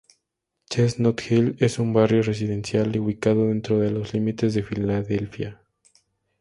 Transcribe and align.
Chestnut 0.71 1.19
Hill 1.29 1.57
es 1.59 1.77
un 1.77 1.93
barrio 1.93 2.23
residencial 2.23 2.97
ubicado 2.97 3.49
dentro 3.49 3.77
de 3.77 3.91
los 3.91 4.15
límites 4.15 4.55
de 4.55 4.63
Filadelfia. 4.63 5.61